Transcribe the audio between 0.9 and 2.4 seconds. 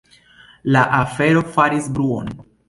afero faris bruon.